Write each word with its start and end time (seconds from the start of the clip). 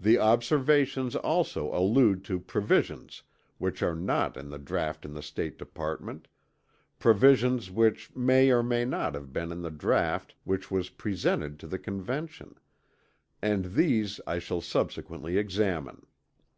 The 0.00 0.16
Observations 0.18 1.14
also 1.14 1.70
allude 1.76 2.24
to 2.24 2.40
provisions 2.40 3.22
which 3.58 3.82
are 3.82 3.94
not 3.94 4.38
in 4.38 4.48
the 4.48 4.58
draught 4.58 5.04
in 5.04 5.12
the 5.12 5.20
State 5.20 5.58
Department, 5.58 6.26
provisions 6.98 7.70
which 7.70 8.16
may 8.16 8.50
or 8.50 8.62
may 8.62 8.86
not 8.86 9.12
have 9.12 9.30
been 9.30 9.52
in 9.52 9.60
the 9.60 9.70
draught 9.70 10.34
which 10.44 10.70
was 10.70 10.88
presented 10.88 11.58
to 11.60 11.66
the 11.66 11.78
Convention; 11.78 12.54
and 13.42 13.74
these 13.74 14.22
I 14.26 14.38
shall 14.38 14.62
subsequently 14.62 15.36
examine. 15.36 16.06